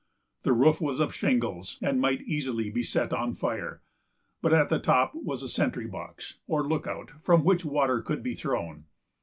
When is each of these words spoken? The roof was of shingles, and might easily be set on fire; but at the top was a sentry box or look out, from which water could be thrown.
The 0.41 0.51
roof 0.53 0.81
was 0.81 0.99
of 0.99 1.13
shingles, 1.13 1.77
and 1.79 2.01
might 2.01 2.21
easily 2.23 2.71
be 2.71 2.81
set 2.81 3.13
on 3.13 3.35
fire; 3.35 3.83
but 4.41 4.51
at 4.51 4.69
the 4.69 4.79
top 4.79 5.13
was 5.13 5.43
a 5.43 5.47
sentry 5.47 5.85
box 5.85 6.39
or 6.47 6.63
look 6.67 6.87
out, 6.87 7.11
from 7.21 7.43
which 7.43 7.63
water 7.63 8.01
could 8.01 8.23
be 8.23 8.33
thrown. 8.33 8.85